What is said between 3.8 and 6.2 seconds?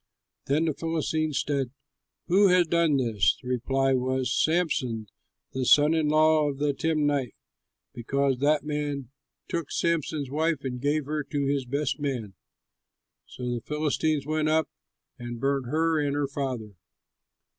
was, "Samson, the son in